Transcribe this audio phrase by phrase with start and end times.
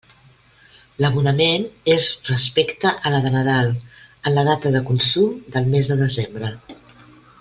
[1.03, 3.69] L'abonament és respecte a la de Nadal
[4.31, 6.51] en la data de costum del mes de desembre.